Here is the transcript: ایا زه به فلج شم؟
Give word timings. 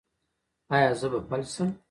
ایا 0.75 0.91
زه 0.99 1.07
به 1.11 1.19
فلج 1.27 1.47
شم؟ 1.55 1.69